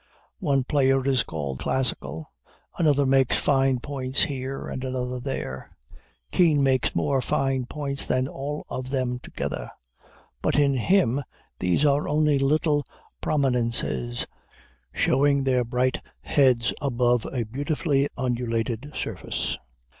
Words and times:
One 0.39 0.63
player 0.63 1.05
is 1.05 1.21
called 1.21 1.59
classical; 1.59 2.31
another 2.79 3.05
makes 3.05 3.35
fine 3.37 3.79
points 3.81 4.23
here, 4.23 4.67
and 4.67 4.83
another 4.83 5.19
there; 5.19 5.69
Kean 6.31 6.63
makes 6.63 6.95
more 6.95 7.21
fine 7.21 7.67
points 7.67 8.07
than 8.07 8.27
all 8.27 8.65
of 8.67 8.89
them 8.89 9.19
together; 9.19 9.69
but 10.41 10.57
in 10.57 10.73
him 10.73 11.21
these 11.59 11.85
are 11.85 12.07
only 12.09 12.39
little 12.39 12.83
prominences, 13.21 14.25
showing 14.91 15.43
their 15.43 15.63
bright 15.63 16.01
heads 16.21 16.73
above 16.81 17.27
a 17.31 17.43
beautifully 17.43 18.09
undulated 18.17 18.89
surface. 18.95 19.55